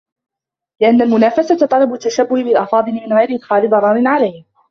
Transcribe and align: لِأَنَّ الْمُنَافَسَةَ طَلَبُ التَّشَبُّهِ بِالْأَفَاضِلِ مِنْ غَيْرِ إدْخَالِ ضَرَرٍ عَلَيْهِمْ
لِأَنَّ 0.81 1.01
الْمُنَافَسَةَ 1.01 1.65
طَلَبُ 1.67 1.93
التَّشَبُّهِ 1.93 2.43
بِالْأَفَاضِلِ 2.43 2.91
مِنْ 2.91 3.13
غَيْرِ 3.13 3.35
إدْخَالِ 3.35 3.69
ضَرَرٍ 3.69 4.07
عَلَيْهِمْ 4.07 4.45